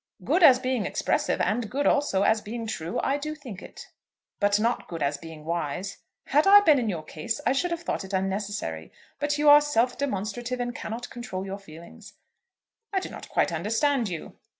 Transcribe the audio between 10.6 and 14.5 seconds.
cannot control your feelings." "I do not quite understand you."